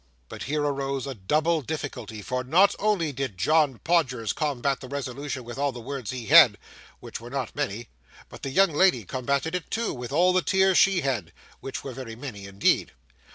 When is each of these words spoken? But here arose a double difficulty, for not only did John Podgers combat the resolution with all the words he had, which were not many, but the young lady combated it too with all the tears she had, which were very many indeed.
But 0.29 0.41
here 0.49 0.63
arose 0.63 1.05
a 1.05 1.13
double 1.13 1.61
difficulty, 1.61 2.23
for 2.23 2.43
not 2.43 2.73
only 2.79 3.11
did 3.11 3.37
John 3.37 3.79
Podgers 3.83 4.33
combat 4.33 4.79
the 4.79 4.87
resolution 4.89 5.43
with 5.43 5.59
all 5.59 5.71
the 5.71 5.79
words 5.79 6.09
he 6.09 6.25
had, 6.25 6.57
which 6.99 7.21
were 7.21 7.29
not 7.29 7.55
many, 7.55 7.87
but 8.27 8.41
the 8.41 8.49
young 8.49 8.73
lady 8.73 9.05
combated 9.05 9.53
it 9.53 9.69
too 9.69 9.93
with 9.93 10.11
all 10.11 10.33
the 10.33 10.41
tears 10.41 10.79
she 10.79 11.01
had, 11.01 11.31
which 11.59 11.83
were 11.83 11.93
very 11.93 12.15
many 12.15 12.47
indeed. 12.47 12.93